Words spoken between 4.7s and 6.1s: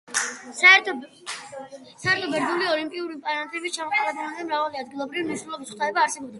ადგილობრივი მნიშვნელობის ღვთაება